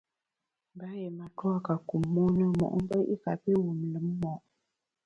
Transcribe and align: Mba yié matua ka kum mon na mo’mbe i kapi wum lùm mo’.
Mba 0.75 0.87
yié 0.99 1.09
matua 1.19 1.57
ka 1.65 1.75
kum 1.87 2.03
mon 2.13 2.31
na 2.39 2.45
mo’mbe 2.59 2.97
i 3.13 3.15
kapi 3.23 3.51
wum 3.63 3.79
lùm 3.91 4.07
mo’. 4.21 4.33